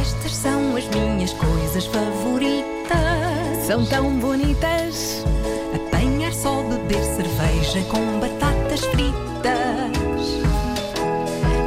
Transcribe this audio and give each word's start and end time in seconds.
Estas 0.00 0.34
são 0.34 0.74
as 0.74 0.86
minhas 0.88 1.34
coisas 1.34 1.84
favoritas. 1.86 3.66
São 3.66 3.84
tão 3.84 4.18
bonitas. 4.18 5.22
Apanhar 5.74 6.32
só, 6.32 6.62
beber 6.62 7.02
cerveja 7.04 7.82
com 7.90 8.18
batatas 8.18 8.80
fritas. 8.86 9.12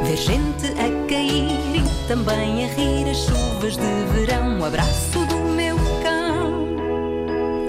Ver 0.04 0.16
gente 0.16 0.66
a 0.72 1.08
cair 1.08 1.76
e 1.76 2.08
também 2.08 2.64
a 2.64 2.68
rir 2.74 3.08
as 3.08 3.18
chuvas 3.18 3.76
de 3.76 4.04
verão. 4.12 4.58
O 4.58 4.64
abraço 4.64 5.24
do 5.26 5.36
meu 5.54 5.76
cão. 6.02 6.66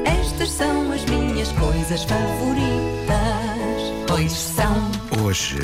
Estas 0.05 0.49
são 0.49 0.91
as 0.91 1.05
minhas 1.05 1.51
coisas 1.51 2.03
favoritas. 2.03 2.77
Pois 4.07 4.31
são. 4.31 4.75
Hoje, 5.23 5.59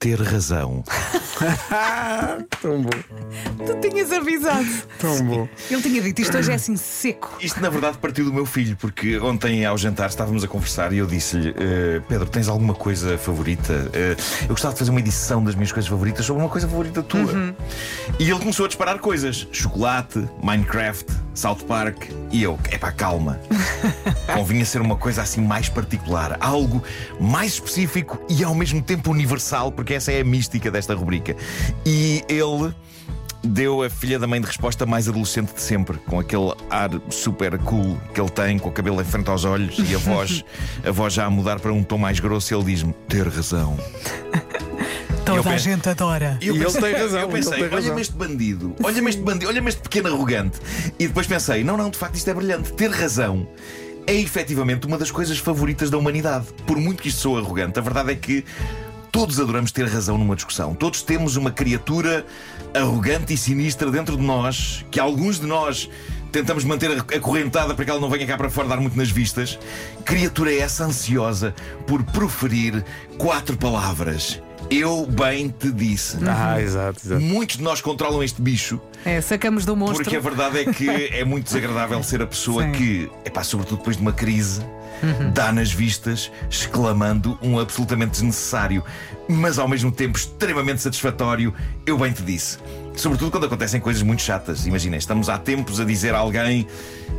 ter 0.00 0.18
razão. 0.20 0.82
Tão 2.60 2.82
bom, 2.82 2.90
Tu 3.66 3.88
tinhas 3.88 4.10
avisado. 4.12 4.66
tão 4.98 5.22
bom. 5.24 5.48
Ele 5.70 5.82
tinha 5.82 6.02
dito 6.02 6.20
isto 6.22 6.36
hoje 6.36 6.50
é 6.50 6.54
assim 6.54 6.76
seco. 6.76 7.36
Isto, 7.40 7.60
na 7.60 7.68
verdade, 7.70 7.98
partiu 7.98 8.24
do 8.24 8.32
meu 8.32 8.44
filho, 8.46 8.76
porque 8.76 9.18
ontem, 9.18 9.64
ao 9.64 9.76
jantar, 9.78 10.08
estávamos 10.08 10.42
a 10.44 10.48
conversar 10.48 10.92
e 10.92 10.98
eu 10.98 11.06
disse-lhe: 11.06 11.54
"Eh, 11.56 12.00
Pedro, 12.08 12.28
tens 12.28 12.48
alguma 12.48 12.74
coisa 12.74 13.16
favorita? 13.18 13.90
Eh, 13.92 14.16
eu 14.42 14.48
gostava 14.48 14.72
de 14.74 14.78
fazer 14.78 14.90
uma 14.90 15.00
edição 15.00 15.42
das 15.44 15.54
minhas 15.54 15.70
coisas 15.72 15.88
favoritas 15.88 16.24
sobre 16.26 16.42
uma 16.42 16.50
coisa 16.50 16.66
favorita 16.68 17.02
tua. 17.02 17.54
E 18.18 18.28
ele 18.30 18.38
começou 18.38 18.64
a 18.64 18.68
disparar 18.68 18.98
coisas: 18.98 19.46
chocolate, 19.52 20.26
Minecraft, 20.42 21.06
South 21.40 21.64
Park. 21.66 22.10
E 22.30 22.42
eu: 22.42 22.58
epá, 22.70 22.92
calma. 22.92 23.40
Convinha 24.34 24.64
ser 24.64 24.82
uma 24.82 24.96
coisa 24.96 25.22
assim 25.22 25.40
mais 25.40 25.70
particular, 25.70 26.36
algo 26.38 26.82
mais 27.18 27.54
específico 27.54 28.20
e 28.28 28.44
ao 28.44 28.54
mesmo 28.54 28.82
tempo 28.82 29.10
universal, 29.10 29.72
porque 29.72 29.94
essa 29.94 30.12
é 30.12 30.20
a 30.20 30.24
mística 30.24 30.70
desta 30.70 30.94
rubrica. 30.94 31.34
E 31.86 32.22
ele 32.28 32.74
deu 33.42 33.82
a 33.82 33.88
filha 33.88 34.18
da 34.18 34.26
mãe 34.26 34.38
de 34.38 34.46
resposta 34.46 34.84
mais 34.84 35.08
adolescente 35.08 35.54
de 35.54 35.62
sempre, 35.62 35.96
com 35.96 36.20
aquele 36.20 36.52
ar 36.68 36.90
super 37.08 37.58
cool 37.60 37.98
que 38.12 38.20
ele 38.20 38.28
tem, 38.28 38.58
com 38.58 38.68
o 38.68 38.72
cabelo 38.72 39.00
em 39.00 39.04
frente 39.04 39.30
aos 39.30 39.46
olhos 39.46 39.78
e 39.78 39.94
a 39.94 39.98
voz, 39.98 40.44
a 40.84 40.90
voz 40.90 41.14
já 41.14 41.24
a 41.24 41.30
mudar 41.30 41.58
para 41.58 41.72
um 41.72 41.82
tom 41.82 41.96
mais 41.96 42.20
grosso. 42.20 42.54
Ele 42.54 42.64
diz-me: 42.64 42.92
ter 43.08 43.26
razão. 43.26 43.78
Toda 45.24 45.38
Eu 45.38 45.40
a 45.40 45.44
penso- 45.44 45.64
gente 45.64 45.88
adora. 45.88 46.38
E 46.40 46.48
eu 46.48 46.54
E 46.54 46.58
ele 46.58 46.64
pensei, 46.64 46.80
tem 46.80 46.92
razão, 47.02 47.20
Eu 47.20 47.28
pensei, 47.28 47.68
olha-me 47.70 48.00
este 48.00 48.14
bandido, 48.14 48.74
olha-me 48.82 49.10
este 49.10 49.22
bandido, 49.22 49.48
olha-me 49.48 49.68
este 49.68 49.80
pequeno 49.82 50.08
arrogante. 50.08 50.58
E 50.98 51.06
depois 51.06 51.26
pensei, 51.26 51.62
não, 51.62 51.76
não, 51.76 51.90
de 51.90 51.98
facto 51.98 52.16
isto 52.16 52.28
é 52.30 52.34
brilhante. 52.34 52.72
Ter 52.72 52.90
razão 52.90 53.46
é 54.06 54.14
efetivamente 54.14 54.86
uma 54.86 54.96
das 54.98 55.10
coisas 55.10 55.38
favoritas 55.38 55.90
da 55.90 55.98
humanidade. 55.98 56.46
Por 56.66 56.78
muito 56.78 57.02
que 57.02 57.08
isto 57.08 57.20
sou 57.20 57.38
arrogante, 57.38 57.78
a 57.78 57.82
verdade 57.82 58.10
é 58.12 58.14
que 58.16 58.44
todos 59.12 59.38
adoramos 59.38 59.70
ter 59.72 59.86
razão 59.86 60.16
numa 60.16 60.34
discussão. 60.34 60.74
Todos 60.74 61.02
temos 61.02 61.36
uma 61.36 61.50
criatura 61.50 62.24
arrogante 62.74 63.34
e 63.34 63.36
sinistra 63.36 63.90
dentro 63.90 64.16
de 64.16 64.22
nós, 64.22 64.84
que 64.90 64.98
alguns 64.98 65.38
de 65.38 65.46
nós 65.46 65.88
tentamos 66.32 66.62
manter 66.64 66.92
acorrentada 66.92 67.74
para 67.74 67.84
que 67.84 67.90
ela 67.90 68.00
não 68.00 68.08
venha 68.08 68.24
cá 68.26 68.36
para 68.36 68.48
fora 68.48 68.68
dar 68.68 68.76
muito 68.78 68.96
nas 68.96 69.10
vistas. 69.10 69.58
Criatura 70.04 70.54
essa 70.54 70.84
ansiosa 70.84 71.54
por 71.86 72.02
proferir 72.04 72.84
quatro 73.18 73.56
palavras. 73.56 74.40
Eu 74.70 75.04
bem 75.06 75.48
te 75.48 75.70
disse. 75.72 76.16
Ah, 76.26 76.60
exato, 76.60 77.00
exato. 77.04 77.20
Muitos 77.20 77.56
de 77.56 77.62
nós 77.62 77.80
controlam 77.80 78.22
este 78.22 78.40
bicho 78.40 78.80
É, 79.04 79.20
sacamos 79.20 79.64
do 79.64 79.74
monstro. 79.74 80.04
porque 80.04 80.16
a 80.16 80.20
verdade 80.20 80.60
é 80.60 80.72
que 80.72 80.88
é 81.12 81.24
muito 81.24 81.46
desagradável 81.46 82.00
ser 82.04 82.22
a 82.22 82.26
pessoa 82.26 82.62
Sim. 82.62 82.72
que, 82.72 83.10
epá, 83.24 83.42
sobretudo 83.42 83.78
depois 83.78 83.96
de 83.96 84.02
uma 84.02 84.12
crise, 84.12 84.60
dá 85.34 85.50
nas 85.52 85.72
vistas, 85.72 86.30
exclamando 86.48 87.36
um 87.42 87.58
absolutamente 87.58 88.12
desnecessário, 88.12 88.84
mas 89.28 89.58
ao 89.58 89.66
mesmo 89.66 89.90
tempo 89.90 90.16
extremamente 90.16 90.80
satisfatório. 90.82 91.52
Eu 91.84 91.98
bem 91.98 92.12
te 92.12 92.22
disse. 92.22 92.58
Sobretudo 92.96 93.30
quando 93.30 93.46
acontecem 93.46 93.80
coisas 93.80 94.02
muito 94.02 94.22
chatas. 94.22 94.66
Imagina, 94.66 94.96
estamos 94.96 95.28
há 95.28 95.38
tempos 95.38 95.80
a 95.80 95.84
dizer 95.84 96.14
a 96.14 96.18
alguém: 96.18 96.66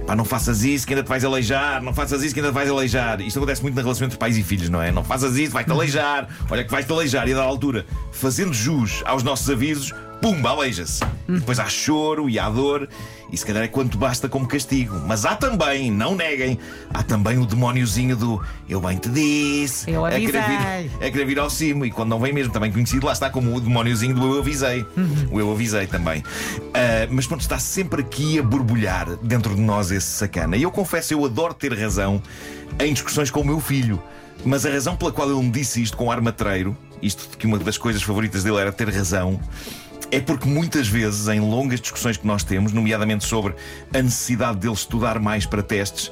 pá, 0.06 0.16
não 0.16 0.26
faças 0.26 0.64
isso 0.64 0.86
que 0.86 0.94
ainda 0.94 1.04
te 1.04 1.10
vais 1.10 1.24
aleijar, 1.24 1.82
não 1.82 1.94
faças 1.94 2.24
isso 2.24 2.34
que 2.34 2.40
ainda 2.40 2.52
te 2.52 2.56
vais 2.56 2.70
aleijar. 2.70 3.22
Isto 3.22 3.40
acontece 3.40 3.62
muito 3.62 3.76
na 3.76 3.82
relação 3.82 4.06
entre 4.06 4.18
pais 4.18 4.38
e 4.38 4.44
filhos, 4.44 4.70
não 4.70 4.82
é? 4.82 4.92
Não 4.92 5.04
faças 5.04 5.38
isso, 5.38 5.52
vai-te 5.52 5.72
aleijar, 5.72 6.28
olha 6.50 6.64
que 6.64 6.72
vais-te 6.72 6.92
aleijar. 6.92 7.28
E 7.28 7.34
a 7.34 7.36
dada 7.36 7.48
altura, 7.48 7.86
fazendo 8.12 8.54
jus 8.54 9.02
aos 9.06 9.24
nossos 9.24 9.50
avisos, 9.50 9.94
pumba, 10.22 10.50
aleija-se. 10.52 11.04
E 11.28 11.34
depois 11.34 11.60
há 11.60 11.68
choro 11.68 12.30
e 12.30 12.38
há 12.38 12.50
dor, 12.50 12.88
e 13.32 13.38
se 13.38 13.46
calhar 13.46 13.64
é 13.64 13.68
quanto 13.68 13.98
basta 13.98 14.30
como 14.30 14.48
castigo. 14.48 15.02
Mas 15.08 15.26
há 15.26 15.36
também, 15.36 15.90
não 15.90 16.16
neguem, 16.16 16.60
há 16.94 17.02
também 17.02 17.38
o 17.38 17.46
demóniozinho 17.46 18.16
do 18.16 18.42
eu 18.70 18.80
bem 18.80 18.98
te 18.98 19.10
disse, 19.10 19.90
Eu 19.90 20.06
a 20.06 20.12
querer, 20.12 20.32
vir, 20.32 20.40
avisei. 20.40 20.92
a 21.08 21.12
querer 21.12 21.26
vir 21.26 21.40
ao 21.40 21.50
cimo, 21.50 21.86
e 21.86 21.92
quando 21.92 22.10
não 22.10 22.20
vem 22.20 22.32
mesmo, 22.32 22.54
também 22.54 22.72
conhecido, 22.72 23.06
lá 23.06 23.14
está 23.14 23.30
como 23.30 23.56
o 23.56 23.60
demóniozinho 23.60 24.14
do 24.14 24.34
eu 24.34 24.40
avisei. 24.40 24.86
O 25.32 25.40
eu 25.40 25.52
avisei 25.52 25.88
também. 25.88 26.24
Ah, 26.74 27.08
mas 27.10 27.26
pronto, 27.26 27.42
está 27.42 27.58
sempre 27.58 28.02
aqui 28.02 28.38
a 28.40 28.44
borbulhar 28.44 29.08
dentro 29.24 29.56
de 29.56 29.62
nós 29.62 29.92
esse 29.92 30.08
sacana. 30.08 30.56
E 30.56 30.64
eu 30.64 30.72
confesso, 30.72 31.14
eu 31.14 31.26
adoro 31.26 31.54
ter 31.54 31.74
razão 31.74 32.22
em 32.80 32.94
discussões 32.94 33.32
com 33.32 33.42
o 33.42 33.46
meu 33.46 33.60
filho. 33.60 34.02
Mas 34.44 34.66
a 34.66 34.72
razão 34.72 34.96
pela 34.96 35.12
qual 35.12 35.30
ele 35.30 35.42
me 35.42 35.52
disse 35.52 35.82
isto 35.82 35.96
com 35.96 36.12
ar 36.12 36.20
matreiro, 36.20 36.76
isto 37.02 37.30
de 37.30 37.38
que 37.38 37.46
uma 37.46 37.60
das 37.60 37.78
coisas 37.78 38.02
favoritas 38.02 38.44
dele 38.44 38.58
era 38.58 38.72
ter 38.72 38.90
razão, 38.90 39.40
é 40.12 40.20
porque 40.20 40.48
muitas 40.48 40.88
vezes, 40.88 41.28
em 41.30 41.40
longas 41.40 41.80
discussões 41.80 42.18
que 42.18 42.28
nós 42.28 42.44
temos, 42.44 42.74
nomeadamente 42.74 43.26
sobre 43.26 43.56
a 43.94 44.02
necessidade 44.02 44.60
dele 44.60 44.74
estudar 44.74 45.20
mais 45.20 45.46
para 45.46 45.64
testes, 45.64 46.12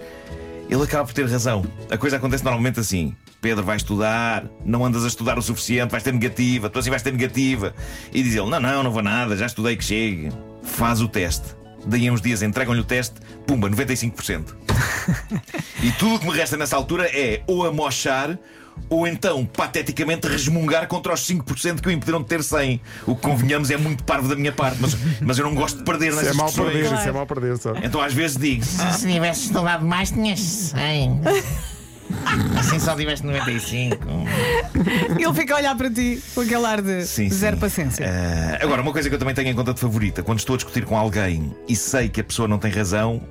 ele 0.70 0.84
acaba 0.84 1.06
por 1.06 1.14
ter 1.14 1.28
razão. 1.28 1.66
A 1.92 1.98
coisa 1.98 2.18
acontece 2.18 2.44
normalmente 2.44 2.80
assim. 2.80 3.14
Pedro 3.42 3.64
vai 3.64 3.78
estudar, 3.78 4.46
não 4.66 4.86
andas 4.86 5.04
a 5.04 5.08
estudar 5.08 5.38
o 5.38 5.42
suficiente, 5.42 5.92
vais 5.92 6.04
ter 6.04 6.14
negativa, 6.14 6.70
tu 6.70 6.80
assim 6.80 6.90
vais 6.90 7.02
ter 7.02 7.12
negativa. 7.12 7.74
E 8.14 8.24
diz 8.24 8.36
ele: 8.36 8.50
Não, 8.50 8.60
não, 8.60 8.84
não 8.84 8.92
vou 8.92 9.02
nada, 9.02 9.36
já 9.36 9.46
estudei 9.46 9.76
que 9.76 9.84
chegue. 9.84 10.32
Faz 10.64 11.02
o 11.02 11.08
teste. 11.08 11.60
Daí 11.86 12.08
a 12.08 12.12
uns 12.12 12.22
dias 12.22 12.42
entregam-lhe 12.42 12.82
o 12.82 12.84
teste, 12.84 13.16
pumba, 13.48 13.70
95%. 13.70 14.56
e 15.82 15.92
tudo 15.94 16.16
o 16.16 16.20
que 16.20 16.26
me 16.26 16.34
resta 16.34 16.58
nessa 16.58 16.76
altura 16.76 17.06
é 17.08 17.42
ou 17.48 17.66
amochar 17.66 18.38
ou 18.90 19.08
então, 19.08 19.46
pateticamente, 19.46 20.28
resmungar 20.28 20.88
contra 20.88 21.14
os 21.14 21.22
5% 21.28 21.82
que 21.82 21.88
o 21.88 21.92
impediram 21.92 22.22
de 22.22 22.28
ter 22.28 22.44
100. 22.44 22.82
O 23.06 23.16
que 23.16 23.22
convenhamos 23.22 23.70
é 23.72 23.78
muito 23.78 24.04
parvo 24.04 24.28
da 24.30 24.36
minha 24.36 24.52
parte, 24.52 24.78
mas, 24.80 24.96
mas 25.22 25.38
eu 25.40 25.46
não 25.46 25.56
gosto 25.56 25.80
de 25.80 25.84
perder 25.84 26.10
Isso 26.10 26.20
é 26.20 26.22
nessas 26.24 26.36
mal 26.38 26.46
discussões. 26.48 26.74
perder, 26.74 26.96
isso 27.00 27.10
é 27.10 27.12
mal 27.12 27.26
perder 27.28 27.58
só. 27.58 27.74
Então 27.84 28.02
às 28.02 28.14
vezes 28.14 28.38
digo 28.38 28.64
Se 28.64 29.08
tivesse 29.12 29.46
estudado 29.48 29.86
mais, 29.86 30.12
tinhas 30.12 30.40
100. 30.40 31.22
Assim 32.60 32.80
só 32.80 32.96
tiveste 32.96 33.24
95. 33.26 33.98
Ele 35.20 35.34
fica 35.34 35.54
a 35.54 35.58
olhar 35.58 35.76
para 35.76 35.92
ti 35.92 36.20
com 36.34 36.42
aquele 36.42 36.66
ar 36.66 36.82
de 36.82 37.06
Sim, 37.06 37.30
zero 37.30 37.56
sim. 37.56 37.62
paciência. 37.62 38.04
Eh, 38.04 38.60
agora, 38.62 38.82
uma 38.82 38.92
coisa 38.92 39.08
que 39.10 39.14
eu 39.16 39.20
também 39.20 39.36
tenho 39.36 39.50
em 39.50 39.54
conta 39.54 39.76
de 39.76 39.80
favorita, 39.80 40.24
quando 40.24 40.40
estou 40.40 40.56
a 40.56 40.58
discutir 40.58 40.86
com 40.86 40.98
alguém 40.98 41.56
e 41.68 41.76
sei 41.76 42.10
que 42.10 42.20
a 42.20 42.24
pessoa 42.24 42.48
não 42.48 42.58
tem 42.58 42.72
razão, 42.72 43.22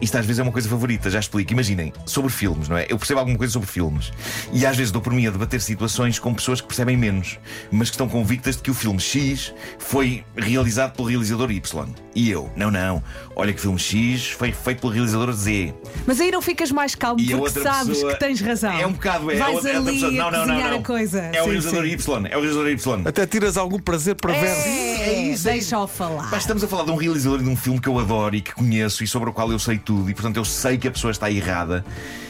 isto 0.00 0.16
às 0.18 0.26
vezes 0.26 0.40
é 0.40 0.42
uma 0.42 0.52
coisa 0.52 0.68
favorita, 0.68 1.08
já 1.10 1.18
explico. 1.20 1.52
Imaginem, 1.52 1.92
sobre 2.06 2.30
filmes, 2.30 2.68
não 2.68 2.76
é? 2.76 2.86
Eu 2.88 2.98
percebo 2.98 3.20
alguma 3.20 3.38
coisa 3.38 3.52
sobre 3.52 3.68
filmes 3.68 4.12
e 4.52 4.66
às 4.66 4.76
vezes 4.76 4.90
dou 4.92 5.00
por 5.00 5.12
mim 5.12 5.26
a 5.26 5.30
debater 5.30 5.60
situações 5.60 6.18
com 6.18 6.34
pessoas 6.34 6.60
que 6.60 6.66
percebem 6.66 6.96
menos, 6.96 7.38
mas 7.70 7.88
que 7.90 7.94
estão 7.94 8.08
convictas 8.08 8.56
de 8.56 8.62
que 8.62 8.70
o 8.70 8.74
filme 8.74 9.00
X 9.00 9.52
foi 9.78 10.24
realizado 10.36 10.94
pelo 10.94 11.08
realizador 11.08 11.50
Y. 11.50 11.86
E 12.14 12.30
eu, 12.30 12.50
não, 12.56 12.70
não, 12.70 13.02
olha 13.34 13.52
que 13.52 13.60
filme 13.60 13.78
X 13.78 14.28
foi 14.30 14.52
feito 14.52 14.80
pelo 14.80 14.92
realizador 14.92 15.32
Z. 15.32 15.74
Mas 16.06 16.20
aí 16.20 16.30
não 16.30 16.40
ficas 16.42 16.70
mais 16.70 16.94
calmo 16.94 17.20
E 17.20 17.34
porque 17.34 17.60
sabes 17.60 17.88
pessoa- 17.96 18.12
que 18.12 18.20
tens 18.20 18.40
razão. 18.40 18.72
É 18.72 18.86
um 18.86 18.92
bocado, 18.92 19.30
é, 19.30 19.36
Vais 19.36 19.52
é 19.52 19.56
outra 19.56 19.78
ali 19.78 19.92
pessoa. 19.92 20.12
Não, 20.12 20.30
não, 20.30 20.46
não, 20.46 20.60
não. 20.70 20.78
a 20.78 20.82
coisa. 20.82 21.18
É 21.20 21.40
o 21.40 21.44
Sim, 21.44 21.50
realizador 21.50 21.82
sim. 21.84 21.90
Y, 21.92 22.26
é 22.30 22.36
o 22.36 22.40
realizador 22.40 22.68
Y. 22.70 23.02
Até 23.08 23.26
tiras 23.26 23.56
algum 23.56 23.78
prazer 23.78 24.14
perverso. 24.14 24.68
É, 24.68 25.34
deixa-o 25.42 25.86
falar. 25.86 26.30
Pá, 26.30 26.36
estamos 26.38 26.62
a 26.62 26.68
falar 26.68 26.84
de 26.84 26.90
um 26.92 26.96
realizador 26.96 27.40
e 27.40 27.44
de 27.44 27.48
um 27.50 27.56
filme 27.56 27.80
que 27.80 27.88
eu 27.88 27.98
adoro 27.98 28.34
e 28.36 28.40
que 28.40 28.52
conheço 28.54 29.02
e 29.02 29.06
sobre 29.06 29.30
o 29.30 29.32
qual 29.32 29.50
eu 29.50 29.58
sei 29.58 29.78
tudo, 29.84 30.10
e 30.10 30.14
portanto 30.14 30.36
eu 30.36 30.44
sei 30.44 30.78
que 30.78 30.88
a 30.88 30.90
pessoa 30.90 31.10
está 31.10 31.30
errada. 31.30 31.84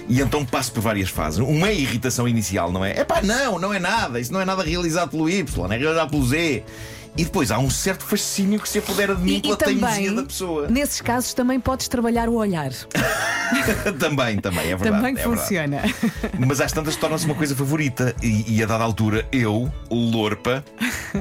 E 0.09 0.21
então 0.21 0.45
passo 0.45 0.73
por 0.73 0.81
várias 0.83 1.09
fases. 1.09 1.39
Uma 1.41 1.69
é 1.69 1.71
a 1.71 1.75
irritação 1.75 2.29
inicial, 2.29 2.71
não 2.71 2.85
é? 2.85 2.91
É 2.99 3.05
pá, 3.05 3.23
não, 3.23 3.59
não 3.59 3.73
é 3.73 3.79
nada. 3.79 4.21
Isso 4.21 4.33
não 4.33 4.41
é 4.41 4.45
nada 4.45 4.63
realizado 4.63 5.11
pelo 5.11 5.31
Y, 5.31 5.73
é 5.73 5.77
realizado 5.79 6.11
pelo 6.11 6.25
Z. 6.27 6.63
E 7.17 7.23
depois 7.23 7.53
há 7.53 7.59
um 7.59 7.71
certo 7.71 8.05
fascínio 8.05 8.59
que 8.59 8.69
se 8.69 8.79
apodera 8.81 9.15
de 9.15 9.23
mim 9.23 9.37
E, 9.37 9.41
pela 9.41 9.55
e 9.55 9.57
também, 9.57 9.79
teimosia 9.79 10.13
da 10.13 10.23
pessoa. 10.25 10.67
nesses 10.69 11.01
casos, 11.01 11.33
também 11.33 11.61
podes 11.61 11.87
trabalhar 11.87 12.29
o 12.29 12.35
olhar. 12.35 12.73
também, 14.01 14.39
também, 14.41 14.73
é 14.73 14.77
verdade. 14.77 14.97
também 14.97 15.13
é 15.13 15.15
verdade. 15.15 15.23
funciona. 15.23 15.83
Mas 16.45 16.61
às 16.61 16.73
tantas 16.73 16.97
torna-se 16.97 17.25
uma 17.25 17.37
coisa 17.37 17.55
favorita. 17.55 18.15
E, 18.21 18.57
e 18.57 18.63
a 18.63 18.67
dada 18.67 18.83
altura, 18.83 19.27
eu, 19.31 19.73
o 19.89 19.95
Lorpa, 19.95 20.65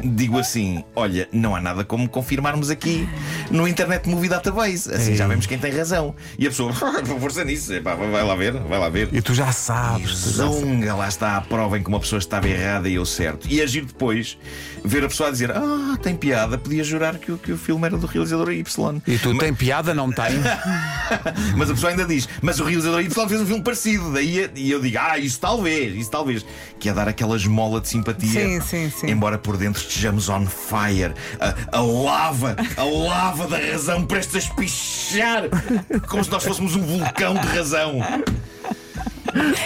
digo 0.03 0.39
assim: 0.39 0.83
olha, 0.95 1.27
não 1.31 1.55
há 1.55 1.61
nada 1.61 1.83
como 1.83 2.09
confirmarmos 2.09 2.71
aqui 2.71 3.07
no 3.51 3.67
Internet 3.67 4.07
Movie 4.09 4.29
Database. 4.29 4.91
Assim 4.93 5.15
já 5.15 5.27
vemos 5.27 5.45
quem 5.45 5.57
tem 5.57 5.71
razão. 5.75 6.15
E 6.37 6.45
a 6.47 6.49
pessoa, 6.49 6.73
por 7.05 7.19
força 7.19 7.43
nisso, 7.43 7.73
epá, 7.73 7.95
vai 7.95 8.23
lá 8.23 8.35
ver, 8.35 8.53
vai 8.53 8.79
lá 8.79 8.89
ver. 8.89 9.09
E 9.11 9.21
tu 9.21 9.33
já 9.33 9.51
sabes. 9.51 10.11
Zunga, 10.17 10.93
lá 10.95 11.07
está 11.07 11.37
a 11.37 11.41
prova 11.41 11.77
em 11.77 11.83
que 11.83 11.89
uma 11.89 11.99
pessoa 11.99 12.19
estava 12.19 12.47
errada 12.47 12.87
e 12.89 12.95
eu 12.95 13.05
certo. 13.05 13.47
E 13.49 13.61
agir 13.61 13.85
depois, 13.85 14.37
ver 14.83 15.03
a 15.03 15.07
pessoa 15.07 15.29
a 15.29 15.31
dizer: 15.31 15.51
Ah, 15.51 15.97
tem 16.01 16.15
piada, 16.15 16.57
podia 16.57 16.83
jurar 16.83 17.17
que, 17.17 17.31
o- 17.31 17.37
que 17.37 17.51
o 17.51 17.57
filme 17.57 17.85
era 17.85 17.97
do 17.97 18.07
realizador 18.07 18.51
Y. 18.51 19.01
E 19.07 19.17
tu 19.17 19.37
tem 19.37 19.53
piada, 19.53 19.93
não 19.93 20.11
tem? 20.11 20.23
Mas 21.57 21.69
a 21.69 21.73
pessoa 21.73 21.91
ainda 21.91 22.05
diz: 22.05 22.27
Mas 22.41 22.59
o 22.59 22.63
realizador 22.63 23.01
Y 23.01 23.09
fez 23.27 23.41
um 23.41 23.45
filme 23.45 23.63
parecido. 23.63 24.11
Daí 24.13 24.49
e 24.55 24.71
eu 24.71 24.79
digo: 24.81 24.97
Ah, 24.99 25.17
isso 25.17 25.39
talvez, 25.39 25.95
isso 25.95 26.11
talvez. 26.11 26.45
Que 26.79 26.89
é 26.89 26.93
dar 26.93 27.07
aquela 27.07 27.35
esmola 27.35 27.79
de 27.79 27.87
simpatia. 27.87 28.29
Sim, 28.29 28.59
sim, 28.61 28.91
sim. 28.99 29.09
Embora 29.09 29.37
por 29.37 29.55
dentro 29.57 29.81
estejamos 29.81 30.27
on 30.29 30.45
fire. 30.45 31.13
A, 31.39 31.77
a 31.77 31.81
lava, 31.81 32.55
a 32.75 32.83
lava 32.83 33.32
da 33.47 33.57
razão 33.57 34.05
prestes 34.05 34.35
a 34.35 34.39
espichar. 34.39 35.43
Como 36.07 36.23
se 36.23 36.29
nós 36.29 36.43
fôssemos 36.43 36.75
um 36.75 36.81
vulcão 36.81 37.33
de 37.33 37.47
razão. 37.47 37.99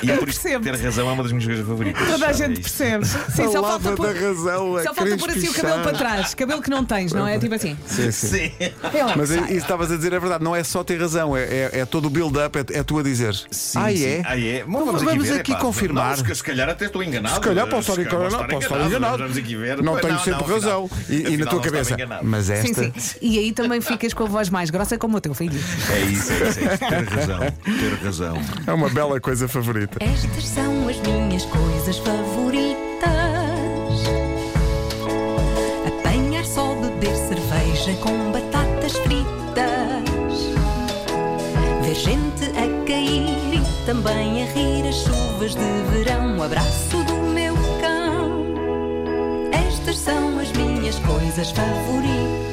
E 0.04 0.12
é 0.12 0.18
por 0.18 0.30
isso 0.30 0.42
percebo. 0.42 0.64
ter 0.64 0.76
razão 0.84 1.10
é 1.10 1.14
uma 1.14 1.24
das 1.24 1.32
minhas 1.32 1.46
coisas 1.46 1.68
favoritas. 1.68 2.08
Toda 2.08 2.14
a 2.28 2.34
sabe? 2.34 2.38
gente 2.38 2.62
Isto- 2.66 2.78
percebe. 2.78 3.06
Sim, 3.06 3.44
a 3.44 3.52
só 3.52 3.62
falta 3.64 3.92
pôr, 3.94 4.14
da 4.14 4.20
razão. 4.20 4.80
é 4.80 4.84
só 4.84 4.94
falta 4.94 5.18
pôr 5.18 5.30
assim 5.30 5.48
o 5.50 5.54
cabelo 5.54 5.84
para 5.84 5.98
trás. 5.98 6.34
Cabelo 6.34 6.62
que 6.62 6.70
não 6.70 6.86
tens, 6.86 7.14
não 7.14 7.28
é? 7.28 7.38
Tipo 7.40 7.56
assim. 7.56 7.78
Sim, 7.86 8.12
sim. 8.12 8.28
Sim. 8.28 8.52
É 8.94 9.04
lá. 9.04 9.14
Mas 9.16 9.30
isso 9.30 9.44
que 9.44 9.54
estavas 9.54 9.92
a 9.92 9.96
dizer 9.98 10.14
é 10.14 10.20
verdade, 10.20 10.44
não 10.44 10.56
é 10.56 10.64
só 10.64 10.84
ter 10.84 11.00
razão, 11.00 11.36
é, 11.36 11.44
é, 11.44 11.70
é 11.80 11.86
todo 11.86 12.06
o 12.06 12.10
build-up, 12.10 12.58
é, 12.58 12.80
é 12.80 12.84
tu 12.84 13.00
a 13.00 13.04
dizer. 13.04 13.34
Sim, 13.52 13.80
ah, 13.80 13.90
sim. 13.90 14.06
é? 14.06 14.22
Ah, 14.26 14.40
é? 14.40 14.64
Bom, 14.64 14.70
Então 14.82 14.86
vamos, 14.88 15.02
vamos 15.04 15.28
ver, 15.28 15.40
aqui 15.40 15.52
epá, 15.52 15.62
confirmar. 15.62 16.18
não, 16.18 16.26
se- 16.26 16.36
se 16.36 16.44
calhar 16.44 16.70
até 16.70 16.86
estou 16.86 17.04
enganado. 17.04 17.36
Se 17.36 17.42
calhar 17.42 17.68
posso 17.68 17.92
estar 17.92 18.02
enganado, 18.02 18.48
posso 18.50 18.66
estar 18.68 18.86
enganado. 18.86 19.18
Vamos 19.18 19.38
aqui 19.38 19.56
ver. 19.56 19.82
Não 19.82 19.94
Pois 19.94 20.06
tenho 20.06 20.18
sempre 20.20 20.32
afinal- 20.34 20.54
razão. 20.60 20.90
E, 21.10 21.14
e 21.16 21.20
na 21.20 21.28
tua 21.28 21.30
não 21.30 21.42
estava 21.44 21.62
cabeça. 21.62 21.94
enganado. 21.94 22.26
Mas 22.26 22.46
Sim, 22.46 22.54
esta. 22.54 22.84
sim. 23.00 23.18
E 23.22 23.40
aí 23.40 23.52
também 23.52 23.82
ficas 23.82 24.14
com 24.14 24.24
a 24.24 24.28
voz 24.28 24.50
mais 24.50 24.70
grossa 24.70 24.98
como 24.98 25.18
o 25.18 25.22
teu 25.22 25.34
filho. 25.34 25.60
É 25.92 26.00
isso, 26.02 26.32
é 26.32 26.36
isso, 26.50 26.60
é 26.60 26.64
isso. 26.74 26.78
Ter 26.80 27.04
razão. 27.16 27.40
Ter 27.40 28.06
razão. 28.06 28.42
É 28.68 28.74
uma 28.74 28.90
bela 28.90 29.20
coisa 29.20 29.48
favorita. 29.88 30.04
Estas 30.04 30.46
são 30.46 30.88
as 30.88 31.00
minhas 31.00 31.46
coisas 31.46 31.98
favoritas: 32.00 32.68
apanhar 35.88 36.46
só, 36.46 36.76
beber 36.76 37.16
cerveja 37.16 37.94
com 38.02 38.32
batatas 38.32 38.94
fritas, 38.98 40.40
ver 41.82 41.96
gente 41.96 42.46
a 42.52 42.86
cair 42.86 43.54
e 43.54 43.86
também 43.86 44.44
a 44.44 44.46
rir 44.52 44.88
as 44.88 44.96
chuvas 44.96 45.56
de 45.56 45.92
verão. 45.92 46.38
O 46.38 46.44
abraço 46.44 47.04
do 47.04 47.16
meu 47.34 47.56
cão. 47.82 48.46
Estas 49.52 49.98
são 49.98 50.40
as 50.40 50.52
minhas 50.52 51.00
coisas 51.00 51.52
favoritas. 51.52 52.47